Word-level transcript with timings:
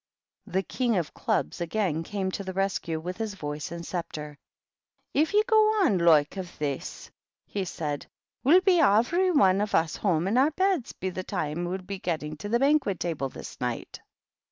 The 0.47 0.63
King 0.63 0.97
of 0.97 1.13
Clubs 1.13 1.61
again 1.61 2.01
came 2.01 2.31
to 2.31 2.43
the 2.43 2.53
rescue 2.53 2.99
with 2.99 3.17
his 3.17 3.35
voice 3.35 3.71
and 3.71 3.85
sceptre. 3.85 4.39
"If 5.13 5.31
ye 5.31 5.43
go 5.45 5.55
on 5.83 5.99
the 5.99 6.05
loike 6.05 6.37
of 6.37 6.57
this," 6.57 7.11
he 7.45 7.65
said," 7.65 8.07
we'll 8.43 8.61
be 8.61 8.81
ivery 8.81 9.29
wan 9.29 9.61
of 9.61 9.75
us 9.75 9.97
home 9.97 10.27
in 10.27 10.39
our 10.39 10.49
beds 10.49 10.91
be 10.93 11.11
the 11.11 11.23
time 11.23 11.65
we'll 11.65 11.77
be 11.83 11.99
getting 11.99 12.35
to 12.37 12.49
262 12.49 12.49
THE 12.49 12.49
GREAT 12.49 12.49
OCCASION. 12.49 12.49
the 12.51 12.59
banquet 12.59 12.99
table 12.99 13.29
this 13.29 13.61
night." 13.61 13.99